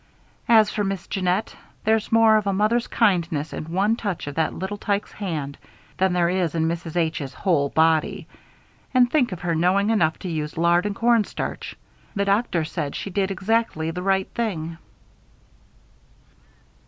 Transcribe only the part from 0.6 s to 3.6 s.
for Miss Jeannette, there's more of a mother's kindness